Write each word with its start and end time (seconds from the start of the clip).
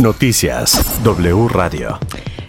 Noticias 0.00 1.02
W 1.02 1.48
Radio. 1.48 1.98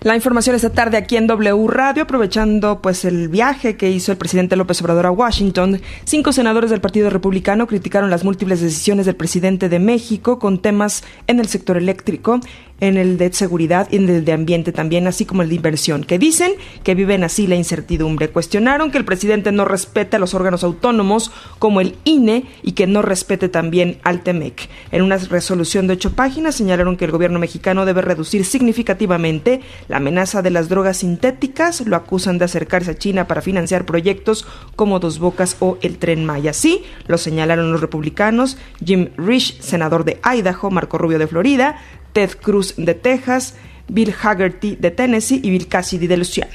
La 0.01 0.15
información 0.15 0.55
esta 0.55 0.69
tarde 0.69 0.97
aquí 0.97 1.17
en 1.17 1.25
W 1.25 1.67
Radio, 1.67 2.03
aprovechando 2.03 2.79
pues 2.79 3.03
el 3.05 3.27
viaje 3.27 3.75
que 3.75 3.89
hizo 3.89 4.11
el 4.11 4.19
presidente 4.19 4.55
López 4.55 4.79
Obrador 4.81 5.07
a 5.07 5.11
Washington, 5.11 5.81
cinco 6.05 6.31
senadores 6.31 6.69
del 6.69 6.79
Partido 6.79 7.09
Republicano 7.09 7.65
criticaron 7.65 8.11
las 8.11 8.23
múltiples 8.23 8.61
decisiones 8.61 9.07
del 9.07 9.15
presidente 9.15 9.67
de 9.67 9.79
México 9.79 10.37
con 10.37 10.61
temas 10.61 11.03
en 11.25 11.39
el 11.39 11.47
sector 11.47 11.75
eléctrico, 11.75 12.39
en 12.79 12.97
el 12.97 13.17
de 13.17 13.31
seguridad 13.33 13.87
y 13.91 13.97
en 13.97 14.09
el 14.09 14.25
de 14.25 14.31
ambiente 14.31 14.71
también, 14.71 15.07
así 15.07 15.25
como 15.25 15.41
el 15.41 15.49
de 15.49 15.55
inversión, 15.55 16.03
que 16.03 16.19
dicen 16.19 16.53
que 16.83 16.95
viven 16.95 17.23
así 17.23 17.47
la 17.47 17.55
incertidumbre. 17.55 18.29
Cuestionaron 18.29 18.91
que 18.91 18.97
el 18.97 19.05
presidente 19.05 19.51
no 19.51 19.65
respete 19.65 20.15
a 20.15 20.19
los 20.19 20.33
órganos 20.33 20.63
autónomos 20.63 21.31
como 21.59 21.81
el 21.81 21.95
INE 22.03 22.45
y 22.63 22.73
que 22.73 22.87
no 22.87 23.01
respete 23.01 23.49
también 23.49 23.99
al 24.03 24.21
TEMEC. 24.23 24.69
En 24.91 25.01
una 25.01 25.17
resolución 25.17 25.87
de 25.87 25.93
ocho 25.93 26.13
páginas 26.13 26.55
señalaron 26.55 26.97
que 26.97 27.05
el 27.05 27.11
gobierno 27.11 27.39
mexicano 27.39 27.85
debe 27.85 28.01
reducir 28.01 28.45
significativamente 28.45 29.61
la 29.87 29.97
amenaza 29.97 30.41
de 30.41 30.51
las 30.51 30.69
drogas 30.69 30.97
sintéticas 30.97 31.81
lo 31.81 31.95
acusan 31.95 32.37
de 32.37 32.45
acercarse 32.45 32.91
a 32.91 32.97
China 32.97 33.27
para 33.27 33.41
financiar 33.41 33.85
proyectos 33.85 34.45
como 34.75 34.99
Dos 34.99 35.19
Bocas 35.19 35.57
o 35.59 35.77
el 35.81 35.97
Tren 35.97 36.25
Maya. 36.25 36.53
Sí, 36.53 36.83
lo 37.07 37.17
señalaron 37.17 37.71
los 37.71 37.81
republicanos, 37.81 38.57
Jim 38.83 39.09
Rich, 39.17 39.59
senador 39.61 40.05
de 40.05 40.19
Idaho, 40.23 40.69
Marco 40.71 40.97
Rubio 40.97 41.19
de 41.19 41.27
Florida, 41.27 41.77
Ted 42.13 42.31
Cruz 42.41 42.75
de 42.77 42.93
Texas, 42.93 43.55
Bill 43.87 44.13
Haggerty 44.21 44.75
de 44.75 44.91
Tennessee 44.91 45.41
y 45.43 45.49
Bill 45.49 45.67
Cassidy 45.67 46.07
de 46.07 46.17
Luciana. 46.17 46.51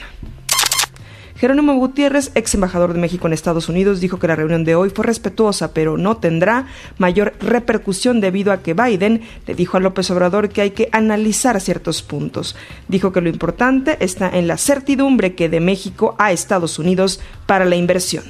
Jerónimo 1.37 1.75
Gutiérrez, 1.75 2.31
ex 2.37 2.55
embajador 2.55 2.93
de 2.93 3.01
México 3.01 3.27
en 3.27 3.33
Estados 3.33 3.69
Unidos, 3.69 4.01
dijo 4.01 4.19
que 4.19 4.29
la 4.29 4.37
reunión 4.37 4.65
de 4.65 4.77
hoy 4.77 4.91
fue 4.91 5.05
respetuosa, 5.05 5.75
pero 5.75 5.99
no 5.99 6.17
tendrá 6.17 6.69
mayor 6.97 7.35
repercusión 7.41 8.21
debido 8.21 8.53
a 8.53 8.63
que 8.63 8.73
Biden 8.73 9.21
le 9.47 9.55
dijo 9.55 9.77
a 9.77 9.81
López 9.81 10.11
Obrador 10.11 10.49
que 10.49 10.63
hay 10.63 10.71
que 10.71 10.89
analizar 10.93 11.61
ciertos 11.61 12.03
puntos. 12.03 12.55
Dijo 12.89 13.13
que 13.13 13.21
lo 13.21 13.29
importante 13.29 13.97
está 14.01 14.31
en 14.31 14.47
la 14.47 14.57
certidumbre 14.57 15.35
que 15.35 15.49
de 15.49 15.61
México 15.61 16.15
a 16.19 16.31
Estados 16.31 16.79
Unidos 16.79 17.21
para 17.47 17.65
la 17.65 17.77
inversión. 17.77 18.25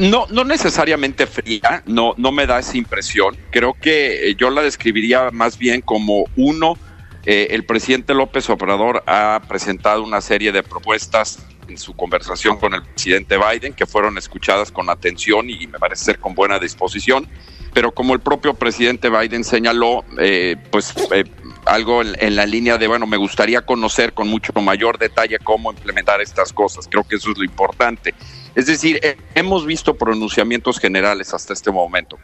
No, 0.00 0.26
no 0.30 0.44
necesariamente 0.44 1.26
fría, 1.26 1.82
no, 1.86 2.14
no 2.16 2.32
me 2.32 2.46
da 2.46 2.58
esa 2.58 2.76
impresión. 2.76 3.36
Creo 3.50 3.74
que 3.74 4.30
eh, 4.30 4.34
yo 4.34 4.50
la 4.50 4.62
describiría 4.62 5.30
más 5.30 5.58
bien 5.58 5.80
como 5.80 6.24
uno, 6.36 6.76
eh, 7.24 7.48
el 7.50 7.64
presidente 7.64 8.14
López 8.14 8.48
Obrador 8.50 9.02
ha 9.06 9.42
presentado 9.48 10.02
una 10.02 10.20
serie 10.20 10.52
de 10.52 10.62
propuestas 10.62 11.44
en 11.68 11.78
su 11.78 11.94
conversación 11.94 12.58
con 12.58 12.74
el 12.74 12.82
presidente 12.82 13.36
Biden, 13.36 13.72
que 13.72 13.86
fueron 13.86 14.16
escuchadas 14.18 14.70
con 14.70 14.88
atención 14.90 15.50
y 15.50 15.66
me 15.66 15.78
parece 15.78 16.04
ser 16.04 16.18
con 16.20 16.34
buena 16.34 16.58
disposición. 16.58 17.28
Pero 17.74 17.92
como 17.92 18.14
el 18.14 18.20
propio 18.20 18.54
presidente 18.54 19.10
Biden 19.10 19.44
señaló, 19.44 20.04
eh, 20.18 20.56
pues 20.70 20.94
eh, 21.12 21.24
algo 21.66 22.02
en, 22.02 22.36
la 22.36 22.46
línea 22.46 22.78
de, 22.78 22.86
bueno, 22.86 23.06
me 23.06 23.16
gustaría 23.16 23.62
conocer 23.62 24.12
con 24.12 24.28
mucho 24.28 24.52
mayor 24.60 24.98
detalle 24.98 25.38
cómo 25.38 25.72
implementar 25.72 26.20
estas 26.20 26.52
cosas. 26.52 26.88
Creo 26.88 27.04
que 27.04 27.16
eso 27.16 27.30
es 27.30 27.38
lo 27.38 27.44
importante. 27.44 28.14
Es 28.54 28.66
decir, 28.66 28.98
eh, 29.02 29.16
hemos 29.34 29.66
visto 29.66 29.94
pronunciamientos 29.94 30.78
generales 30.78 31.34
hasta 31.34 31.52
este 31.52 31.70
momento. 31.70 32.18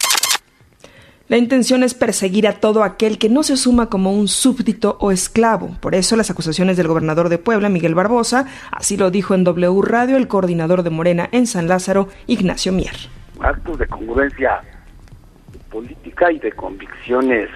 La 1.28 1.38
intención 1.38 1.82
es 1.82 1.94
perseguir 1.94 2.46
a 2.46 2.54
todo 2.54 2.84
aquel 2.84 3.18
que 3.18 3.28
no 3.28 3.42
se 3.42 3.56
suma 3.56 3.88
como 3.88 4.12
un 4.12 4.28
súbdito 4.28 4.98
o 5.00 5.12
esclavo. 5.12 5.76
Por 5.80 5.94
eso 5.94 6.16
las 6.16 6.30
acusaciones 6.30 6.76
del 6.76 6.88
gobernador 6.88 7.28
de 7.28 7.38
Puebla, 7.38 7.68
Miguel 7.68 7.94
Barbosa, 7.94 8.46
así 8.70 8.96
lo 8.96 9.10
dijo 9.10 9.34
en 9.34 9.44
W 9.44 9.80
Radio 9.82 10.16
el 10.16 10.28
coordinador 10.28 10.82
de 10.82 10.90
Morena 10.90 11.28
en 11.32 11.46
San 11.46 11.68
Lázaro, 11.68 12.08
Ignacio 12.26 12.72
Mier. 12.72 12.94
Actos 13.40 13.78
de 13.78 13.86
congruencia 13.86 14.60
política 15.70 16.30
y 16.30 16.38
de 16.38 16.52
convicciones 16.52 17.48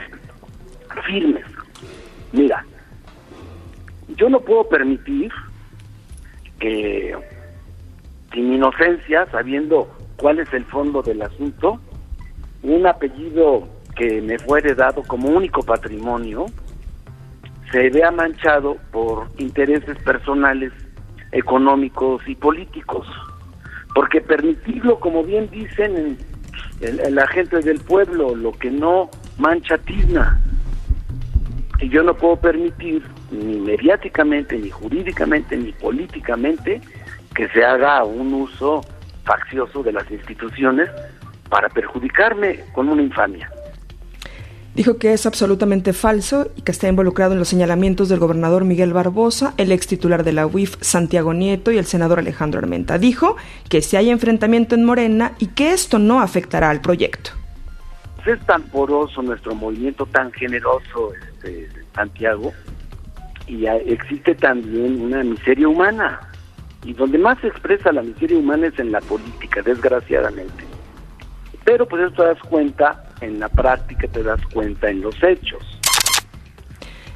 firmes. 1.07 1.45
Yo 4.17 4.29
no 4.29 4.41
puedo 4.41 4.69
permitir 4.69 5.31
que 6.59 7.15
sin 8.33 8.53
inocencia, 8.55 9.27
sabiendo 9.31 9.89
cuál 10.17 10.39
es 10.39 10.53
el 10.53 10.65
fondo 10.65 11.03
del 11.03 11.23
asunto, 11.23 11.81
un 12.63 12.87
apellido 12.87 13.69
que 13.95 14.21
me 14.21 14.39
fue 14.39 14.59
heredado 14.59 15.03
como 15.03 15.29
único 15.29 15.63
patrimonio 15.63 16.47
se 17.71 17.91
vea 17.91 18.11
manchado 18.11 18.77
por 18.93 19.29
intereses 19.39 19.99
personales, 19.99 20.73
económicos 21.33 22.23
y 22.27 22.35
políticos. 22.35 23.07
Porque 23.95 24.21
permitirlo, 24.21 25.01
como 25.01 25.25
bien 25.25 25.51
dicen 25.51 26.19
la 26.81 27.27
gente 27.29 27.61
del 27.61 27.81
pueblo, 27.81 28.35
lo 28.35 28.53
que 28.53 28.71
no 28.71 29.11
mancha 29.39 29.79
tizna. 29.79 30.41
Y 31.81 31.89
yo 31.89 32.03
no 32.03 32.15
puedo 32.15 32.37
permitir, 32.37 33.03
ni 33.31 33.57
mediáticamente, 33.59 34.57
ni 34.59 34.71
jurídicamente, 34.71 35.57
ni 35.57 35.73
políticamente, 35.73 36.81
que 37.35 37.49
se 37.49 37.65
haga 37.65 38.05
un 38.05 38.33
uso 38.35 38.83
faccioso 39.25 39.83
de 39.83 39.93
las 39.93 40.11
instituciones 40.11 40.89
para 41.49 41.69
perjudicarme 41.69 42.61
con 42.73 42.89
una 42.89 43.03
infamia. 43.03 43.51
Dijo 44.77 44.99
que 44.99 45.15
es 45.15 45.25
absolutamente 45.25 45.95
falso 45.95 46.51
y 46.55 46.61
que 46.61 46.71
está 46.71 46.87
involucrado 46.87 47.33
en 47.33 47.39
los 47.39 47.49
señalamientos 47.49 48.11
del 48.11 48.19
gobernador 48.19 48.67
Miguel 48.67 48.93
Barbosa, 48.93 49.55
el 49.57 49.73
ex 49.73 49.87
titular 49.87 50.23
de 50.23 50.33
la 50.33 50.47
UIF 50.47 50.77
Santiago 50.83 51.33
Nieto 51.33 51.73
y 51.73 51.79
el 51.79 51.87
senador 51.87 52.19
Alejandro 52.19 52.59
Armenta. 52.61 52.99
Dijo 52.99 53.37
que 53.71 53.81
si 53.81 53.97
hay 53.97 54.11
enfrentamiento 54.11 54.75
en 54.75 54.85
Morena 54.85 55.33
y 55.39 55.47
que 55.47 55.73
esto 55.73 55.99
no 55.99 56.21
afectará 56.21 56.69
al 56.69 56.83
proyecto. 56.83 57.31
Es 58.27 58.39
tan 58.45 58.65
poroso 58.65 59.23
nuestro 59.23 59.55
movimiento, 59.55 60.05
tan 60.05 60.31
generoso, 60.33 61.13
este, 61.15 61.71
Santiago, 61.95 62.53
y 63.47 63.67
existe 63.67 64.35
también 64.35 65.01
una 65.01 65.23
miseria 65.23 65.69
humana. 65.69 66.21
Y 66.85 66.93
donde 66.93 67.19
más 67.19 67.39
se 67.41 67.49
expresa 67.49 67.93
la 67.93 68.03
miseria 68.03 68.39
humana 68.39 68.69
es 68.69 68.79
en 68.79 68.93
la 68.93 69.01
política, 69.01 69.63
desgraciadamente. 69.63 70.65
Pero 71.65 71.87
pues 71.87 72.03
eso 72.03 72.13
te 72.13 72.23
das 72.23 72.41
cuenta 72.49 73.05
en 73.21 73.41
la 73.41 73.49
práctica, 73.49 74.07
te 74.09 74.23
das 74.23 74.41
cuenta 74.53 74.89
en 74.89 75.01
los 75.01 75.21
hechos. 75.23 75.76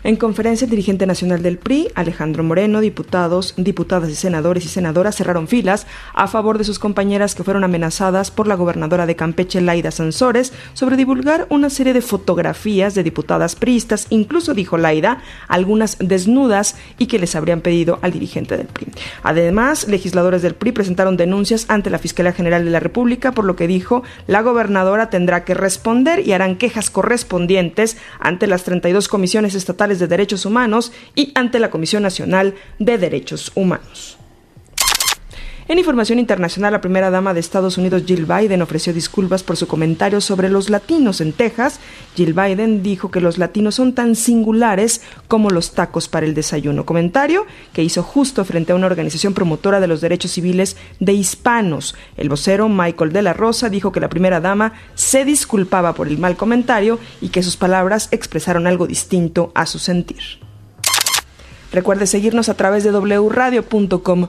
En 0.03 0.17
conferencia, 0.17 0.65
el 0.65 0.71
dirigente 0.71 1.07
nacional 1.07 1.43
del 1.43 1.59
PRI, 1.59 1.89
Alejandro 1.95 2.43
Moreno, 2.43 2.81
diputados, 2.81 3.53
diputadas 3.59 4.09
y 4.09 4.15
senadores 4.15 4.65
y 4.65 4.69
senadoras 4.69 5.17
cerraron 5.17 5.47
filas 5.47 5.87
a 6.15 6.27
favor 6.27 6.57
de 6.57 6.65
sus 6.65 6.79
compañeras 6.79 7.35
que 7.35 7.45
fueron 7.45 7.65
amenazadas 7.65 8.31
por 8.31 8.47
la 8.47 8.55
gobernadora 8.55 9.05
de 9.05 9.15
Campeche, 9.15 9.61
Laida 9.61 9.91
Sansores, 9.91 10.55
sobre 10.73 10.97
divulgar 10.97 11.47
una 11.51 11.69
serie 11.69 11.93
de 11.93 12.01
fotografías 12.01 12.95
de 12.95 13.03
diputadas 13.03 13.57
priistas, 13.57 14.07
incluso 14.09 14.55
dijo 14.55 14.79
Laida, 14.79 15.21
algunas 15.49 15.99
desnudas 15.99 16.77
y 16.97 17.07
que 17.07 17.19
les 17.19 17.37
habrían 17.37 17.61
pedido 17.61 17.99
al 18.01 18.13
dirigente 18.13 18.57
del 18.57 18.69
PRI. 18.69 18.87
Además, 19.23 19.87
legisladores 19.87 20.41
del 20.41 20.55
PRI 20.55 20.73
presentaron 20.73 21.19
denuncias 21.19 21.67
ante 21.69 21.91
la 21.91 21.99
Fiscalía 21.99 22.33
General 22.33 22.65
de 22.65 22.71
la 22.71 22.81
República, 22.81 23.33
por 23.33 23.45
lo 23.45 23.55
que 23.55 23.67
dijo, 23.67 24.03
la 24.27 24.41
gobernadora 24.41 25.11
tendrá 25.11 25.45
que 25.45 25.53
responder 25.53 26.27
y 26.27 26.33
harán 26.33 26.57
quejas 26.57 26.89
correspondientes 26.89 27.99
ante 28.19 28.47
las 28.47 28.65
32 28.65 29.07
comisiones 29.09 29.55
estatales 29.55 29.90
de 29.99 30.07
Derechos 30.07 30.47
Humanos 30.47 30.93
y 31.15 31.33
ante 31.35 31.59
la 31.59 31.71
Comisión 31.71 32.03
Nacional 32.03 32.55
de 32.79 32.99
Derechos 32.99 33.53
Humanos. 33.55 34.19
En 35.71 35.79
información 35.79 36.19
internacional, 36.19 36.73
la 36.73 36.81
primera 36.81 37.11
dama 37.11 37.33
de 37.33 37.39
Estados 37.39 37.79
Unidos, 37.79 38.03
Jill 38.05 38.27
Biden, 38.27 38.61
ofreció 38.61 38.93
disculpas 38.93 39.45
por 39.45 39.57
su 39.57 39.69
comentario 39.69 40.21
sobre 40.21 40.49
los 40.49 40.69
latinos 40.69 41.21
en 41.21 41.33
Texas. 41.33 41.79
Jill 42.17 42.35
Biden 42.35 42.83
dijo 42.83 43.13
que 43.13 43.21
los 43.21 43.39
latinos 43.39 43.77
son 43.77 43.95
tan 43.95 44.17
singulares 44.17 45.01
como 45.29 45.49
los 45.49 45.71
tacos 45.71 46.09
para 46.09 46.27
el 46.27 46.35
desayuno. 46.35 46.85
Comentario 46.85 47.47
que 47.73 47.85
hizo 47.85 48.03
justo 48.03 48.45
frente 48.45 48.73
a 48.73 48.75
una 48.75 48.89
organización 48.89 49.33
promotora 49.33 49.79
de 49.79 49.87
los 49.87 50.01
derechos 50.01 50.33
civiles 50.33 50.77
de 50.99 51.13
hispanos. 51.13 51.95
El 52.17 52.29
vocero 52.29 52.69
Michael 52.69 53.13
de 53.13 53.23
la 53.23 53.33
Rosa 53.33 53.69
dijo 53.69 53.93
que 53.93 54.01
la 54.01 54.09
primera 54.09 54.41
dama 54.41 54.73
se 54.97 55.25
disculpaba 55.25 55.95
por 55.95 56.09
el 56.09 56.19
mal 56.19 56.37
comentario 56.37 56.99
y 57.21 57.29
que 57.29 57.45
sus 57.45 57.57
palabras 57.57 58.09
expresaron 58.11 58.67
algo 58.67 58.89
distinto 58.89 59.53
a 59.55 59.67
su 59.67 59.79
sentir. 59.79 60.41
Recuerde 61.73 62.09
seguirnos 62.09 62.49
a 62.49 62.55
través 62.55 62.83
de 62.83 62.91
wradio.com 62.91 64.27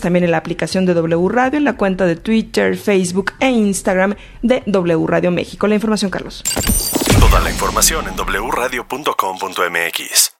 También 0.00 0.24
en 0.24 0.30
la 0.30 0.38
aplicación 0.38 0.86
de 0.86 0.94
W 0.94 1.28
Radio, 1.28 1.58
en 1.58 1.64
la 1.64 1.76
cuenta 1.76 2.06
de 2.06 2.16
Twitter, 2.16 2.76
Facebook 2.76 3.32
e 3.40 3.50
Instagram 3.50 4.14
de 4.42 4.62
W 4.66 5.06
Radio 5.06 5.30
México. 5.30 5.66
La 5.66 5.74
información, 5.74 6.10
Carlos. 6.10 6.42
Toda 7.20 7.40
la 7.40 7.50
información 7.50 8.06
en 8.08 8.14
wradio.com.mx. 8.50 10.33